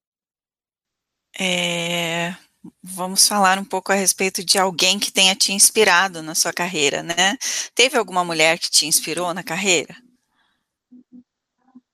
[1.38, 2.30] É,
[2.82, 7.02] vamos falar um pouco a respeito de alguém que tenha te inspirado na sua carreira,
[7.02, 7.36] né?
[7.74, 9.94] Teve alguma mulher que te inspirou na carreira?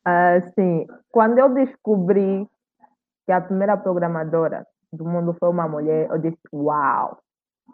[0.06, 0.86] Uh, sim.
[1.10, 2.46] Quando eu descobri
[3.26, 7.18] que a primeira programadora do mundo foi uma mulher, eu disse, uau!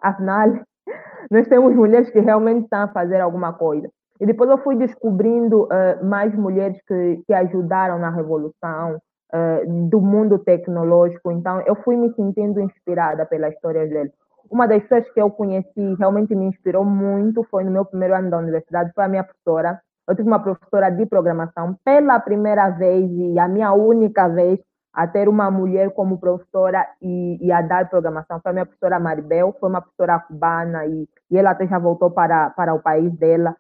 [0.02, 0.48] Afinal,
[1.30, 3.88] nós temos mulheres que realmente estão a fazer alguma coisa.
[4.20, 9.00] E depois eu fui descobrindo uh, mais mulheres que, que ajudaram na revolução,
[9.32, 11.30] uh, do mundo tecnológico.
[11.30, 14.10] Então, eu fui me sentindo inspirada pela história dele.
[14.50, 18.30] Uma das pessoas que eu conheci realmente me inspirou muito foi no meu primeiro ano
[18.30, 19.80] da universidade, foi a minha professora.
[20.06, 24.60] Eu tive uma professora de programação pela primeira vez e a minha única vez
[24.92, 28.38] a ter uma mulher como professora e, e, a dar programação.
[28.40, 32.10] Foi a minha professora Maribel, foi uma professora cubana e, e ela até já voltou
[32.10, 33.56] para, para o país dela.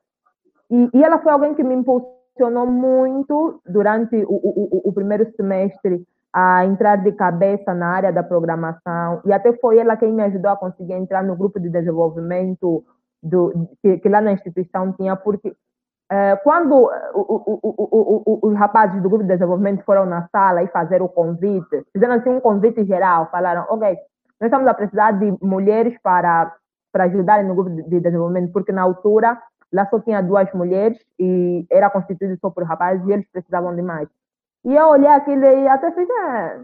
[0.70, 5.30] E, e ela foi alguém que me impulsou funcionou muito durante o, o, o, primeiro
[5.36, 9.22] semestre a entrar de cabeça na área da programação.
[9.24, 12.84] E até foi ela quem me ajudou a conseguir entrar no grupo de desenvolvimento
[13.22, 15.54] do, que, que lá na instituição tinha, porque
[16.10, 16.90] é, quando
[18.42, 22.30] os rapazes do grupo de desenvolvimento foram na sala e fazer o convite, fizeram assim
[22.30, 23.96] um convite geral, falaram, ok,
[24.40, 26.52] nós estamos a precisar de mulheres para,
[26.92, 29.40] para ajudarem no grupo de desenvolvimento, porque na altura
[29.74, 33.82] Lá só tinha duas mulheres e era constituído só por rapazes e eles precisavam de
[33.82, 34.08] mais.
[34.64, 36.60] E eu olhei aquilo e até fiz, é,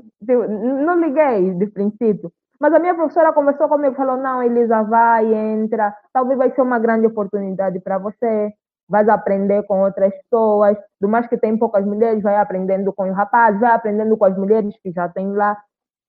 [0.46, 2.32] não liguei de princípio.
[2.60, 5.92] Mas a minha professora conversou comigo e falou: não, Elisa, vai, entra.
[6.12, 8.52] Talvez vai ser uma grande oportunidade para você.
[8.88, 10.76] Vai aprender com outras pessoas.
[11.00, 14.36] Do mais que tem poucas mulheres, vai aprendendo com os rapazes, vai aprendendo com as
[14.36, 15.56] mulheres que já tem lá.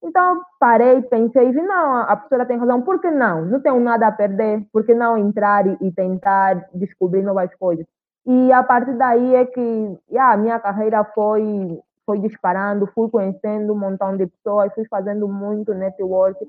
[0.04, 3.46] Então, parei, pensei e vi, não, a professora tem razão, por que não?
[3.46, 7.86] Não tenho nada a perder, por que não entrar e, tentar descobrir novas coisas?
[8.26, 13.78] E a partir daí é que a minha carreira foi, foi disparando, fui conhecendo um
[13.78, 16.48] montão de pessoas, fui fazendo muito network.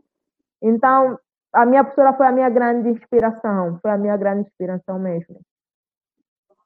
[0.62, 1.18] Então,
[1.52, 5.40] a minha professora foi a minha grande inspiração, foi a minha grande inspiração mesmo.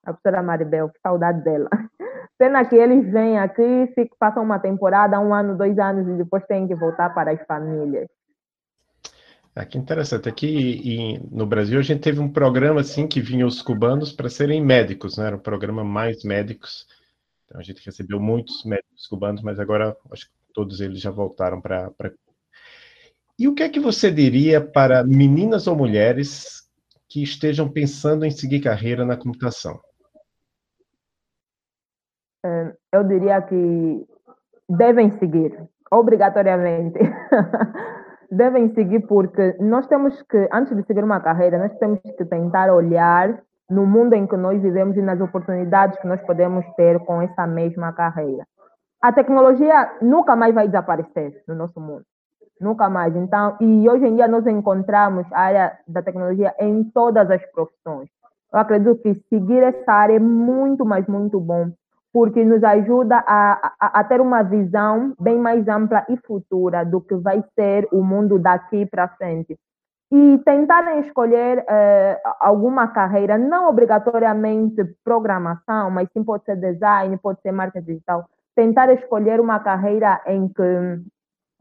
[0.05, 1.69] A professora Maribel, saudade dela.
[2.39, 6.69] Pena que eles vêm aqui, passam uma temporada, um ano, dois anos, e depois têm
[6.69, 8.07] que voltar para as famílias.
[9.55, 10.29] Ah, que interessante.
[10.29, 10.47] Aqui
[10.85, 14.63] em, no Brasil a gente teve um programa assim que vinha os cubanos para serem
[14.63, 15.29] médicos, né?
[15.29, 16.87] Era um programa mais médicos.
[17.47, 21.59] Então a gente recebeu muitos médicos cubanos, mas agora acho que todos eles já voltaram
[21.59, 21.91] para.
[21.93, 22.13] Pra...
[23.39, 26.69] E o que é que você diria para meninas ou mulheres
[27.09, 29.81] que estejam pensando em seguir carreira na computação?
[32.47, 34.07] Eh, eu diria que
[34.69, 35.53] devem seguir,
[35.91, 36.99] obrigatoriamente.
[38.31, 42.73] devem seguir porque nós temos que, antes de seguir uma carreira, nós temos que tentar
[42.73, 47.21] olhar no mundo em que nós vivemos e nas oportunidades que nós podemos ter com
[47.21, 48.47] essa mesma carreira.
[49.03, 52.05] A tecnologia nunca mais vai desaparecer no nosso mundo.
[52.61, 53.15] Nunca mais.
[53.15, 58.09] Então, e hoje em dia nós encontramos a área da tecnologia em todas as profissões.
[58.53, 61.73] Eu acredito que seguir essa área é muito, mas muito bom
[62.17, 66.99] porque nos ajuda a, a, a, ter uma visão bem mais ampla e futura do
[66.99, 69.55] que vai ser o mundo daqui para frente.
[70.11, 77.43] E tentarem escolher uh, alguma carreira, não obrigatoriamente programação, mas sim pode ser design, pode
[77.43, 78.25] ser marketing digital.
[78.55, 81.03] Tentar escolher uma carreira em que,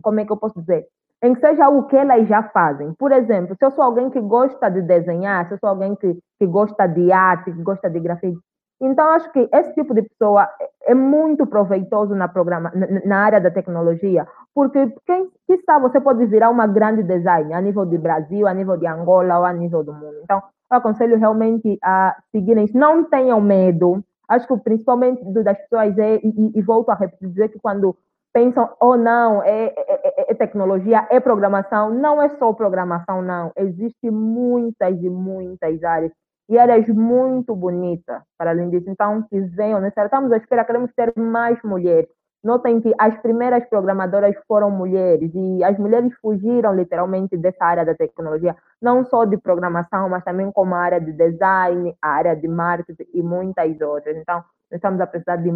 [0.01, 0.85] como é que eu posso dizer?
[1.21, 2.93] Em que seja o que elas já fazem.
[2.93, 6.17] Por exemplo, se eu sou alguém que gosta de desenhar, se eu sou alguém que,
[6.39, 8.39] que gosta de arte, que gosta de grafite,
[8.81, 10.49] então, acho que esse tipo de pessoa
[10.83, 12.71] é muito proveitoso na, programa,
[13.05, 15.29] na área da tecnologia, porque quem
[15.65, 19.39] sabe você pode virar uma grande design a nível de Brasil, a nível de Angola
[19.39, 20.19] ou a nível do mundo.
[20.23, 22.65] Então, eu aconselho realmente a seguirem.
[22.73, 24.03] Não tenham medo.
[24.27, 27.95] Acho que principalmente das pessoas é, e, e volto a dizer que quando
[28.33, 33.51] pensam, oh não, é, é, é, é, tecnologia, é programação, não é só programação, não.
[33.55, 36.11] Existem muitas e muitas áreas
[36.47, 38.89] e áreas muito bonitas, para além disso.
[38.89, 39.87] Então, que venham, né?
[39.87, 42.09] estamos à espera, queremos ter mais mulheres.
[42.43, 47.95] Notem que as primeiras programadoras foram mulheres e as mulheres fugiram literalmente dessa área da
[47.95, 52.47] tecnologia, não só de programação, mas também como a área de design, a área de
[52.47, 54.15] marketing e muitas outras.
[54.15, 55.49] Então, nós estamos a precisar de,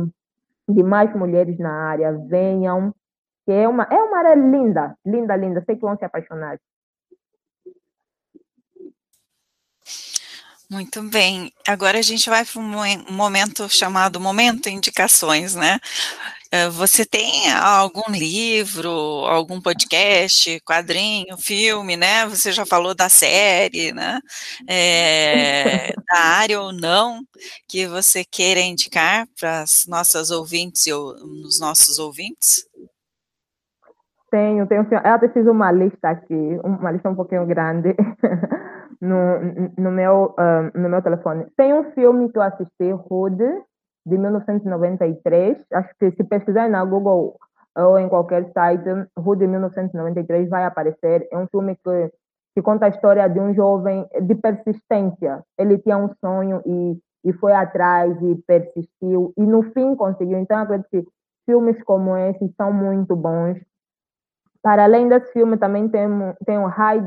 [0.67, 2.12] de mais mulheres na área.
[2.28, 2.91] Venham,
[3.45, 5.62] que é uma, é uma área linda, linda, linda.
[5.67, 6.58] Sei que vão se apaixonar.
[10.72, 11.52] Muito bem.
[11.68, 15.80] Agora a gente vai para um momento chamado Momento Indicações, né?
[16.52, 22.28] Eh, você tem algum livro, algum podcast, quadrinho, filme, né?
[22.28, 24.20] Você já falou da série, né?
[24.68, 27.22] É, da área ou não,
[27.68, 32.64] que você queira indicar para as nossas ouvintes e os nossos ouvintes?
[34.30, 34.88] Tenho, tenho.
[34.92, 37.96] Eu até fiz uma lista aqui, uma lista um pouquinho grande.
[39.02, 39.40] no,
[39.78, 41.46] no, meu, uh, no meu telefone.
[41.56, 43.38] Tem um filme que eu assisti, Hood,
[44.06, 45.58] de 1993.
[45.74, 47.38] Acho que se pesquisar na Google
[47.78, 48.84] ou em qualquer site,
[49.18, 51.28] Hood de 1993 vai aparecer.
[51.32, 52.12] É um filme que,
[52.56, 55.44] que conta a história de um jovem de persistência.
[55.58, 60.40] Ele tinha um sonho e, e foi atrás e persistiu e no fim conseguiu.
[60.40, 61.06] Então, acredito que
[61.46, 63.58] filmes como esse são muito bons.
[64.62, 66.08] Para além desse filme, também tem,
[66.46, 67.02] tem o High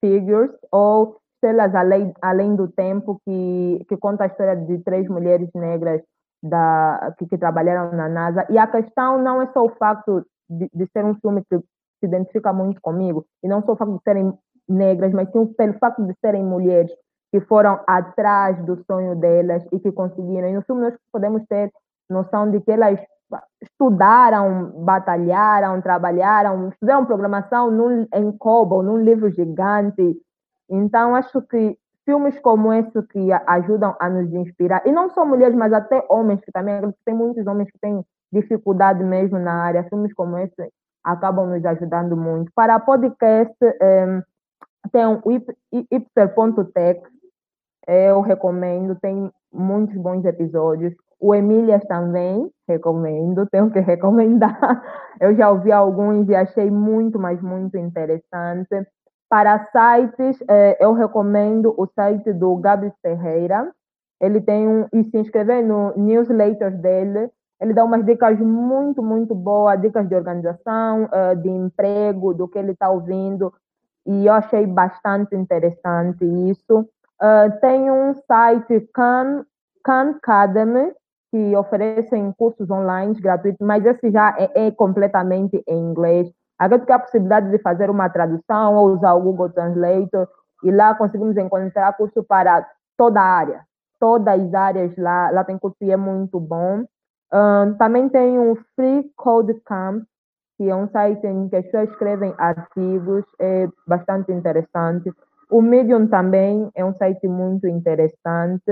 [0.00, 5.48] Figures, ou Estrelas Além, Além do Tempo, que, que conta a história de três mulheres
[5.54, 6.02] negras
[6.42, 8.46] da, que, que trabalharam na NASA.
[8.50, 12.06] E a questão não é só o facto de, de ser um filme que se
[12.06, 14.32] identifica muito comigo, e não só o facto de serem
[14.68, 16.90] negras, mas sim pelo facto de serem mulheres
[17.32, 20.48] que foram atrás do sonho delas e que conseguiram.
[20.48, 21.70] E no filme nós podemos ter
[22.08, 22.98] noção de que elas
[23.62, 30.16] estudaram, batalharam, trabalharam, estudaram programação num, em COBOL, num livro gigante,
[30.70, 35.56] então, acho que filmes como esse que ajudam a nos inspirar, e não só mulheres,
[35.56, 40.12] mas até homens, que também tem muitos homens que têm dificuldade mesmo na área, filmes
[40.14, 42.50] como esse acabam nos ajudando muito.
[42.54, 44.22] Para podcast, um,
[44.92, 45.20] tem o
[45.90, 47.02] ipser.tech,
[47.86, 50.94] eu recomendo, tem muitos bons episódios.
[51.18, 54.82] O Emílias também, recomendo, tenho que recomendar.
[55.20, 58.86] Eu já ouvi alguns e achei muito, mas muito interessante.
[59.30, 63.72] Para sites, eh, eu recomendo o site do Gabi Ferreira.
[64.20, 67.30] Ele tem um, e se inscrever no newsletter dele.
[67.60, 72.58] Ele dá umas dicas muito, muito boas, dicas de organização, eh, de emprego, do que
[72.58, 73.54] ele está ouvindo.
[74.04, 76.80] E eu achei bastante interessante isso.
[77.22, 79.44] Uh, tem um site, Khan,
[79.84, 80.92] Khan Academy,
[81.30, 86.32] que oferecem cursos online gratuitos, mas esse já é, é completamente em inglês.
[86.60, 90.28] Acredito que a possibilidade de fazer uma tradução ou usar o Google Translator
[90.62, 92.68] e lá conseguimos encontrar curso para
[92.98, 93.62] toda a área.
[93.98, 96.84] Todas as áreas lá, lá tem curso e é muito bom.
[97.32, 100.04] Um, também tem o Free Code Camp,
[100.58, 105.10] que é um site em que as pessoas escrevem artigos, é bastante interessante.
[105.50, 108.70] O Medium também é um site muito interessante.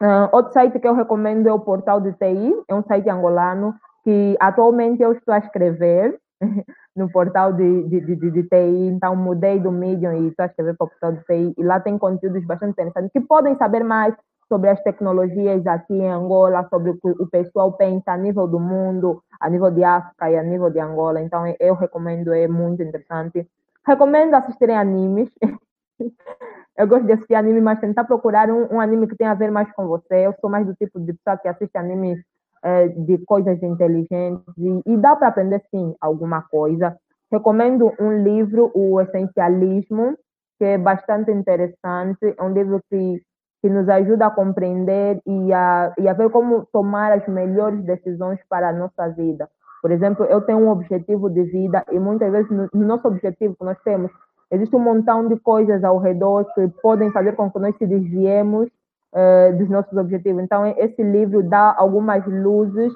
[0.00, 3.74] Uh, outro site que eu recomendo é o Portal de TI, é um site angolano
[4.04, 6.16] que atualmente eu estou a escrever
[6.96, 10.76] no portal de, de, de, de, TI, então mudei do Medium e estou a escrever
[10.76, 14.14] para o portal de TI, e lá tem conteúdos bastante interessantes que podem saber mais
[14.48, 18.58] sobre as tecnologias aqui em Angola, sobre o que o pessoal pensa a nível do
[18.58, 21.20] mundo, a nível de África e a nível de Angola.
[21.20, 23.46] Então, eu recomendo, é muito interessante.
[23.86, 25.30] Recomendo assistirem animes.
[26.76, 29.50] eu gosto de assistir anime, mas tentar procurar um, um, anime que tenha a ver
[29.50, 30.26] mais com você.
[30.26, 32.18] Eu sou mais do tipo de pessoa que assiste animes
[32.62, 36.96] é, de coisas inteligentes e, e dá para aprender sim alguma coisa.
[37.30, 40.16] Recomendo um livro, O Essencialismo,
[40.58, 42.34] que é bastante interessante.
[42.36, 43.22] É um livro que
[43.60, 48.38] que nos ajuda a compreender e a, e a ver como tomar as melhores decisões
[48.48, 49.48] para a nossa vida.
[49.82, 53.56] Por exemplo, eu tenho um objetivo de vida e muitas vezes no, no nosso objetivo
[53.56, 54.10] que nós temos,
[54.50, 58.68] existe um montão de coisas ao redor que podem fazer com que nós se desviemos
[59.14, 60.42] uh, dos nossos objetivos.
[60.42, 62.92] Então, esse livro dá algumas luzes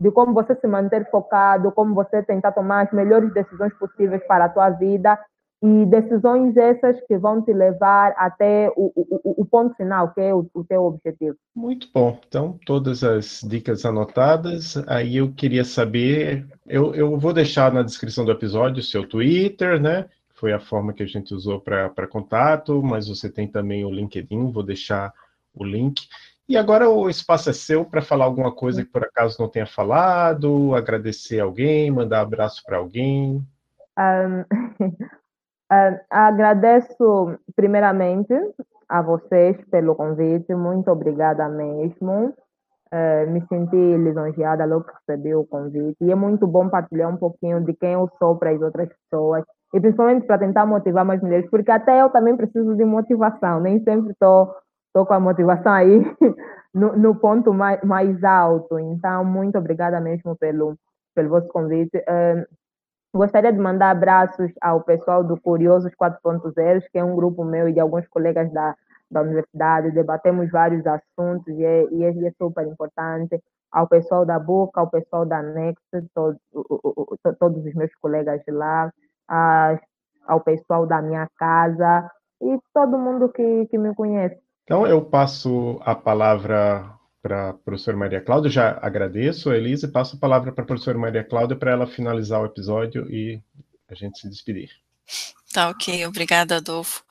[0.00, 4.44] de como você se manter focado, como você tentar tomar as melhores decisões possíveis para
[4.44, 5.18] a tua vida
[5.62, 10.34] e decisões essas que vão te levar até o, o, o ponto final, que é
[10.34, 11.34] o, o, teu objetivo.
[11.54, 12.18] Muito bom.
[12.28, 14.76] Então, todas as dicas anotadas.
[14.86, 19.80] Aí eu queria saber, eu, eu vou deixar na descrição do episódio o seu Twitter,
[19.80, 20.06] né?
[20.34, 24.52] Foi a forma que a gente usou para contato, mas você tem também o LinkedIn,
[24.52, 25.10] vou deixar
[25.56, 26.02] o link.
[26.48, 29.66] E agora o espaço é seu para falar alguma coisa que por acaso não tenha
[29.66, 33.44] falado, agradecer alguém, mandar abraço para alguém.
[33.98, 34.44] Um,
[36.08, 38.32] agradeço primeiramente
[38.88, 42.32] a vocês pelo convite, muito obrigada mesmo.
[42.92, 47.16] Uh, me senti lisonjeada logo que recebi o convite e é muito bom partilhar um
[47.16, 49.44] pouquinho de quem eu sou para as outras pessoas
[49.74, 53.82] e principalmente para tentar motivar mais mulheres, porque até eu também preciso de motivação, nem
[53.82, 54.54] sempre estou
[54.96, 56.00] estou com a motivação aí
[56.72, 58.78] no, no, ponto mais, mais alto.
[58.78, 60.78] Então, muito obrigada mesmo pelo,
[61.14, 61.98] pelo vosso convite.
[61.98, 62.46] Uh,
[63.14, 67.74] gostaria de mandar abraços ao pessoal do Curiosos 4.0, que é um grupo meu e
[67.74, 68.74] de alguns colegas da,
[69.10, 69.90] da universidade.
[69.90, 73.38] Debatemos vários assuntos e é, e é, super importante.
[73.70, 75.84] Ao pessoal da Boca, ao pessoal da Next,
[76.14, 76.38] todo,
[77.38, 78.90] todos os meus colegas de lá,
[80.26, 84.45] ao pessoal da minha casa e todo mundo que, que me conhece.
[84.66, 86.92] Então, eu passo a palavra
[87.22, 90.66] para a professora Maria Cláudia, já agradeço a Elisa e passo a palavra para a
[90.66, 93.40] professora Maria Cláudia para ela finalizar o episódio e
[93.88, 94.70] a gente se despedir.
[95.52, 97.04] Tá ok, obrigada, Adolfo.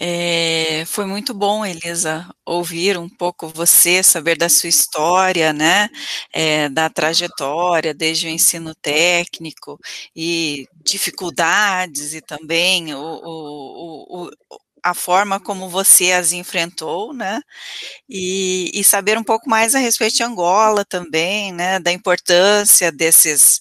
[0.00, 5.90] É, foi muito bom, Elisa, ouvir um pouco você, saber da sua história, né,
[6.32, 9.78] é, da trajetória, desde o ensino técnico
[10.16, 14.30] e dificuldades e também o, o, o,
[14.84, 17.40] a forma como você as enfrentou, né?
[18.08, 21.78] E, e, saber um pouco mais a respeito de Angola também, né?
[21.80, 23.60] Da importância desses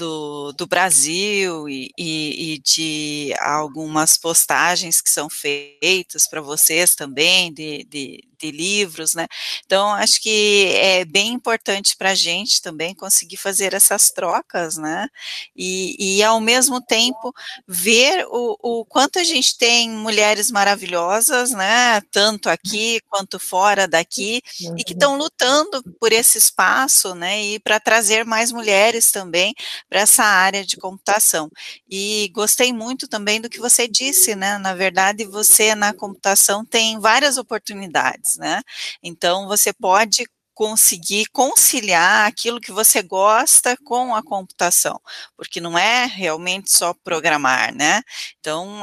[0.00, 7.52] do, do Brasil e, e, e, de algumas postagens que são feitas para vocês também,
[7.52, 9.26] de, de, de, livros, né?
[9.66, 15.06] Então, acho que é bem importante para a gente também conseguir fazer essas trocas, né?
[15.54, 17.34] E, e ao mesmo tempo,
[17.68, 22.00] ver o, o quanto a gente tem mulheres maravilhosas, né?
[22.10, 24.40] Tanto aqui quanto fora daqui,
[24.78, 27.42] e que estão lutando por esse espaço, né?
[27.42, 29.54] E para trazer mais mulheres também
[29.90, 31.50] para essa área de computação.
[31.90, 34.58] E gostei muito também do que você disse, né?
[34.58, 38.62] Na verdade, você na computação tem várias oportunidades, né?
[39.02, 40.24] Então, você pode
[40.60, 45.00] conseguir conciliar aquilo que você gosta com a computação,
[45.34, 48.02] porque não é realmente só programar, né?
[48.38, 48.82] Então,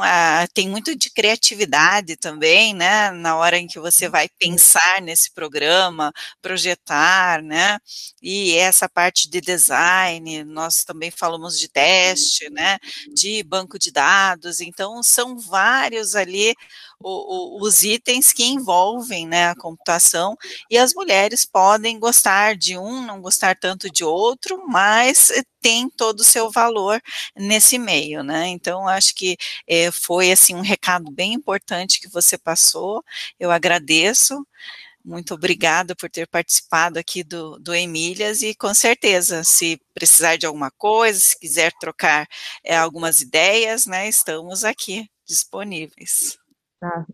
[0.55, 3.11] tem muito de criatividade também, né?
[3.11, 6.11] Na hora em que você vai pensar nesse programa,
[6.41, 7.77] projetar, né?
[8.23, 12.79] E essa parte de design, nós também falamos de teste, né?
[13.13, 16.55] De banco de dados, então são vários ali
[16.99, 20.35] o, o, os itens que envolvem né, a computação,
[20.69, 25.31] e as mulheres podem gostar de um, não gostar tanto de outro, mas
[25.61, 27.01] tem todo o seu valor
[27.35, 28.47] nesse meio, né?
[28.47, 29.37] Então, acho que
[29.67, 33.03] é, foi assim um recado bem importante que você passou.
[33.39, 34.45] Eu agradeço.
[35.03, 40.45] Muito obrigada por ter participado aqui do, do Emílias e com certeza, se precisar de
[40.45, 42.27] alguma coisa, se quiser trocar
[42.63, 46.37] é, algumas ideias, né, estamos aqui disponíveis.
[46.81, 47.05] Ah,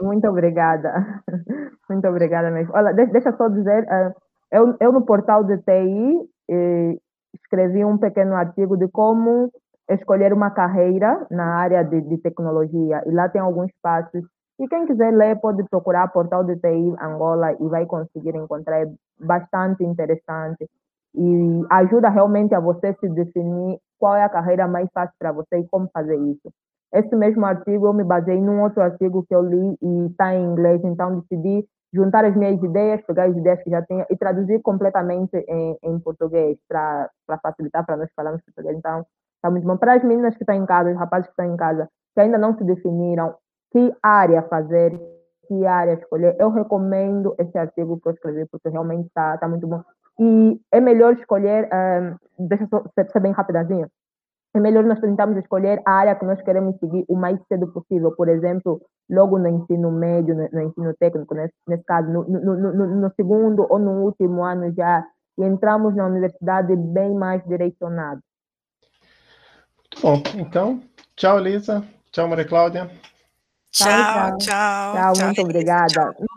[0.00, 1.22] muito obrigada.
[1.88, 2.72] Muito obrigada mesmo.
[2.74, 4.12] Olha, deixa só dizer, uh,
[4.50, 6.96] eu, eu no portal de TI eh,
[7.34, 9.50] escrevi um pequeno artigo de como
[9.88, 14.24] escolher uma carreira na área de, de, tecnologia e lá tem alguns passos.
[14.58, 18.92] E quem quiser ler pode procurar portal de TI Angola e vai conseguir encontrar é
[19.20, 20.68] bastante interessante
[21.14, 25.58] e ajuda realmente a você se definir qual é a carreira mais fácil para você
[25.58, 26.52] e como fazer isso.
[26.92, 30.44] Esse mesmo artigo eu me baseei num outro artigo que eu li e está em
[30.44, 34.60] inglês, então decidi juntar as minhas ideias, pegar as ideias que já tinha e traduzir
[34.60, 37.10] completamente em, em português para
[37.42, 38.76] facilitar para nós falarmos português.
[38.76, 39.04] Então,
[39.36, 39.76] está muito bom.
[39.76, 42.38] Para as meninas que estão em casa, os rapazes que estão em casa, que ainda
[42.38, 43.34] não se definiram
[43.72, 44.98] que área fazer,
[45.46, 49.66] que área escolher, eu recomendo esse artigo que eu escrevi, porque realmente está tá muito
[49.66, 49.82] bom.
[50.18, 51.68] E é melhor escolher,
[52.38, 53.88] um, deixa eu ser, ser bem rapidinho,
[54.54, 58.12] é melhor nós tentarmos escolher a área que nós queremos seguir o mais cedo possível.
[58.12, 58.80] Por exemplo,
[59.10, 63.12] logo no ensino médio, no, no ensino técnico, nesse, nesse caso, no, no, no, no,
[63.14, 65.04] segundo ou no último ano já,
[65.38, 68.20] e entramos na universidade bem mais direcionado.
[69.78, 70.22] Muito bom.
[70.40, 70.80] Então,
[71.14, 71.84] tchau, Elisa.
[72.10, 72.90] Tchau, Maria Cláudia.
[73.70, 74.38] Tchau, tchau.
[74.38, 75.92] Tchau, tchau, tchau muito obrigada.
[75.92, 76.36] Tchau.